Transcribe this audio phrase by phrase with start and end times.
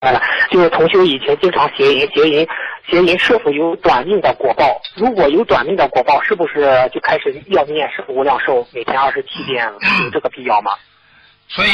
[0.00, 2.48] 白了，就是同学以前经常邪淫，邪淫，
[2.88, 4.80] 邪淫是否有短命的果报？
[4.94, 9.70] 如果有短命的果报，是不是就开始要念圣无量寿，每天二十七遍，
[10.02, 10.72] 有这个必要吗？
[11.48, 11.70] 所以，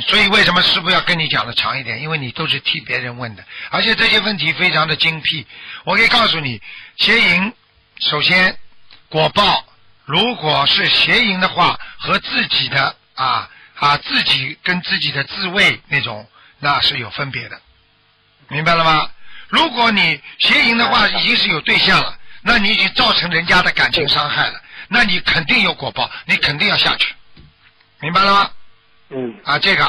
[0.00, 2.00] 所以为什么师傅要跟你讲的长一点？
[2.00, 5.46] 因为你都是替别人问的，而且这些问题非常的精辟。
[5.84, 6.58] 我可以告诉你，
[6.96, 7.52] 邪淫
[7.98, 8.56] 首先
[9.10, 9.62] 果报，
[10.06, 16.26] 如果是邪淫的话，和自己的啊啊自己跟自己的自慰那种，
[16.64, 17.60] 那是有分别的，
[18.46, 19.10] 明白了吗？
[19.48, 27.12] 如果你邪淫的话，已经是有对象了，那你已经造成人家的感情伤害了，那你肯定有果报，你肯定要下去，
[27.98, 28.50] 明白了吗？
[29.10, 29.84] 嗯啊，这个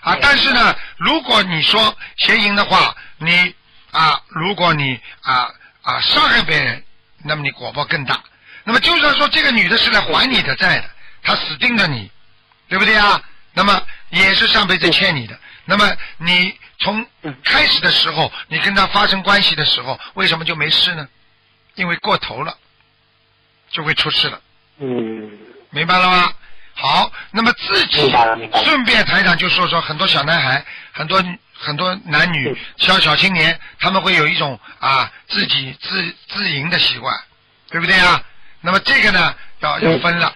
[0.00, 3.54] 啊，但是呢，如果你说邪淫的话，你
[3.90, 5.50] 啊，如果你啊
[5.82, 6.82] 啊伤害别人，
[7.22, 8.18] 那么你果报更大。
[8.64, 10.90] 那么就算说这个女的是来还你的债的，
[11.22, 12.10] 她死盯着你，
[12.66, 13.22] 对不对啊？
[13.52, 15.38] 那么也是上辈子欠你的。
[15.64, 17.06] 那么你从
[17.42, 21.08] 开始的时候，你跟他发生关系的时候，为什么就没事呢？
[21.74, 22.56] 因为过头了，
[23.70, 24.40] 就会出事了。
[24.78, 25.30] 嗯
[25.70, 26.32] 明白了吗？
[26.74, 28.12] 好，那么自己
[28.64, 31.22] 顺便台长就说说很多小男孩，很多
[31.56, 37.16] 很多男女嗯小小青年，他们会有一种啊自己自自淫的习惯，
[37.70, 38.22] 对不对啊？
[38.60, 40.34] 那么这个呢要要分了，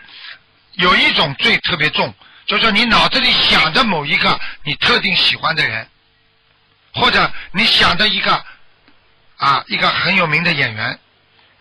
[0.74, 2.12] 有一种罪特别重，
[2.48, 5.86] 就是说你脑子里想着某一个你特定喜欢的人，
[6.94, 8.42] 或者你想着一个
[9.36, 10.98] 啊一个很有名的演员，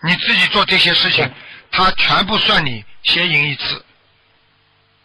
[0.01, 1.29] 你自己做这些事情，
[1.71, 3.85] 他全部算你邪淫一次，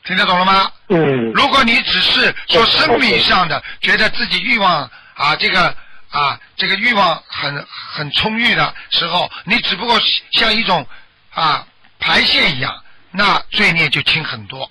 [0.05, 0.71] 听得懂了吗？
[0.89, 5.77] 嗯如果你只是说生理上的觉得自己欲望啊这个
[6.11, 10.87] 啊这个欲望很很充裕的时候，你只不过像一种
[11.31, 11.67] 啊
[11.99, 14.71] 排泄一样，那罪孽就轻很多。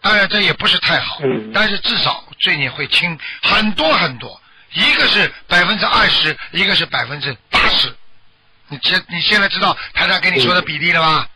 [0.00, 4.40] 当然这也不是太好，嗯但是至少罪孽会轻很多很多。
[4.74, 7.94] 一个是百分之二十，一个是百分之八十。
[8.68, 11.28] 你现你现在知道台长跟你说的比例了吧？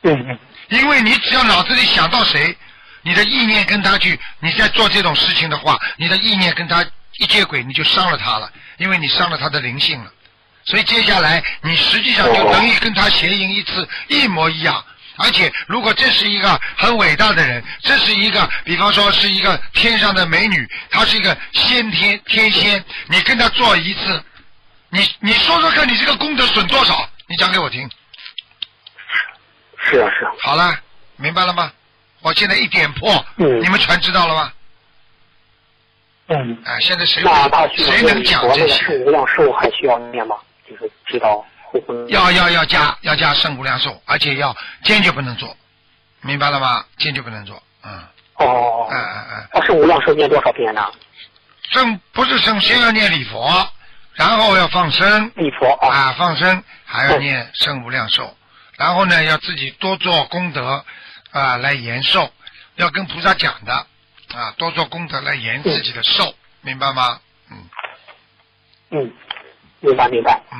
[0.00, 0.38] 对嗯
[0.68, 2.56] 因为你只要脑子里想到谁，
[3.02, 6.84] 你的意念跟他去，你在做这种事情的话，你的意念跟他
[7.18, 10.12] 一接轨，你就伤了他了，因为你伤了他的灵性了。
[10.64, 14.84] 所以接下来你实际上就等于跟他邪淫一次，一模一样。
[15.18, 24.22] 而且，如果这是一个很伟大的人，这是一个，比方说是一个天上的美女，她是一个先天天仙，你跟她做一次，
[24.90, 27.08] 你你说说看，你这个功德损多少？
[27.28, 27.88] 你讲给我听。
[29.78, 30.78] 是啊是啊，好了，
[31.16, 31.72] 明白了吗？
[32.20, 34.52] 我现在一点破，嗯你们全知道了吗？
[36.28, 36.58] 嗯。
[36.64, 37.22] 啊，现在谁
[37.76, 38.84] 谁能讲要这些？
[38.84, 40.36] 圣无量寿还需要念吗？
[40.68, 41.44] 就是知道
[42.08, 45.56] 要要要加要加圣无量寿，而且要坚决不能做，
[46.22, 46.84] 明白了吗？
[46.98, 47.92] 坚决不能做，嗯
[48.36, 50.86] 哦嗯嗯嗯，哦，圣无量寿念多少遍呢？
[51.70, 53.68] 圣不是圣，先要念礼佛，
[54.14, 58.36] 然后要放生礼佛啊，啊，放生还要念圣无量寿，
[58.76, 60.84] 然后呢要自己多做功德
[61.32, 62.30] 啊来延寿，
[62.76, 63.72] 要跟菩萨讲的
[64.34, 67.20] 啊，多做功德来延自己的寿，明白吗？
[67.50, 67.68] 嗯
[68.90, 69.12] 嗯，
[69.80, 70.40] 明白明白。
[70.52, 70.58] 嗯。